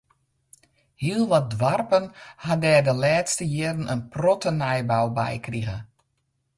Hiel 1.03 1.23
wat 1.31 1.47
doarpen 1.59 2.05
ha 2.43 2.53
der 2.63 2.81
de 2.87 2.93
lêste 3.03 3.43
jierren 3.53 3.89
in 3.93 4.01
protte 4.13 4.51
nijbou 4.61 5.05
by 5.17 5.33
krige. 5.45 5.77